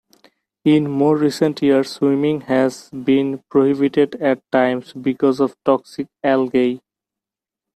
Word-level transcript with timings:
In 0.65 0.89
more 0.89 1.15
recent 1.15 1.61
years, 1.61 1.91
swimming 1.91 2.41
has 2.47 2.89
been 2.89 3.43
prohibited 3.51 4.15
at 4.15 4.41
times 4.51 4.93
because 4.93 5.39
of 5.39 5.55
toxic 5.63 6.07
algae. 6.23 6.81